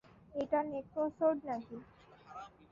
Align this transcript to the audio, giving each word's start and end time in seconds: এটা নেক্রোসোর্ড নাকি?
এটা 0.35 0.59
নেক্রোসোর্ড 0.71 1.39
নাকি? 1.49 1.77